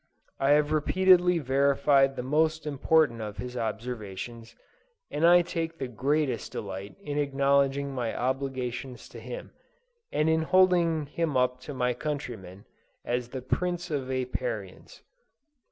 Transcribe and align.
I 0.39 0.53
have 0.53 0.71
repeatedly 0.71 1.37
verified 1.37 2.15
the 2.15 2.23
most 2.23 2.65
important 2.65 3.21
of 3.21 3.37
his 3.37 3.55
observations, 3.55 4.55
and 5.11 5.27
I 5.27 5.43
take 5.43 5.77
the 5.77 5.87
greatest 5.87 6.51
delight 6.53 6.95
in 7.03 7.19
acknowledging 7.19 7.93
my 7.93 8.17
obligations 8.17 9.07
to 9.09 9.19
him, 9.19 9.51
and 10.11 10.27
in 10.27 10.41
holding 10.41 11.05
him 11.05 11.37
up 11.37 11.59
to 11.69 11.75
my 11.75 11.93
countrymen, 11.93 12.65
as 13.05 13.29
the 13.29 13.43
PRINCE 13.43 13.91
OF 13.91 14.09
APIARIANS. 14.09 15.03